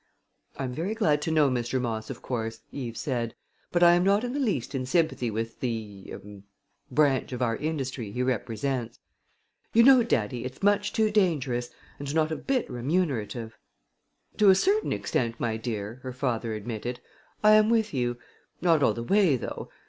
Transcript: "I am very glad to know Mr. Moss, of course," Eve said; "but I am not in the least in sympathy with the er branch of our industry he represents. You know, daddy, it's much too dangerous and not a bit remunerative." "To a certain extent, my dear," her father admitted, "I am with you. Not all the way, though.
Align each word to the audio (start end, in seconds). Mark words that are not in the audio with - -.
"I 0.57 0.63
am 0.63 0.73
very 0.73 0.95
glad 0.95 1.21
to 1.21 1.29
know 1.31 1.47
Mr. 1.51 1.79
Moss, 1.79 2.09
of 2.09 2.23
course," 2.23 2.61
Eve 2.71 2.97
said; 2.97 3.35
"but 3.71 3.83
I 3.83 3.93
am 3.93 4.03
not 4.03 4.23
in 4.23 4.33
the 4.33 4.39
least 4.39 4.73
in 4.73 4.87
sympathy 4.87 5.29
with 5.29 5.59
the 5.59 6.09
er 6.11 6.41
branch 6.89 7.31
of 7.33 7.43
our 7.43 7.55
industry 7.55 8.11
he 8.11 8.23
represents. 8.23 8.97
You 9.73 9.83
know, 9.83 10.01
daddy, 10.01 10.43
it's 10.43 10.63
much 10.63 10.91
too 10.91 11.11
dangerous 11.11 11.69
and 11.99 12.15
not 12.15 12.31
a 12.31 12.35
bit 12.35 12.67
remunerative." 12.67 13.59
"To 14.37 14.49
a 14.49 14.55
certain 14.55 14.91
extent, 14.91 15.39
my 15.39 15.55
dear," 15.57 15.99
her 16.01 16.13
father 16.13 16.55
admitted, 16.55 16.99
"I 17.43 17.51
am 17.51 17.69
with 17.69 17.93
you. 17.93 18.17
Not 18.59 18.81
all 18.81 18.93
the 18.95 19.03
way, 19.03 19.37
though. 19.37 19.69